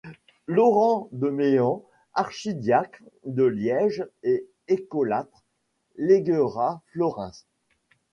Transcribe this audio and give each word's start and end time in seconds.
Laurent 0.47 1.09
de 1.11 1.29
Méan, 1.29 1.83
archidiacre 2.15 3.03
de 3.23 3.43
Liège 3.43 4.03
et 4.23 4.47
écolâtre, 4.67 5.45
léguera 5.95 6.81
florins. 6.91 7.33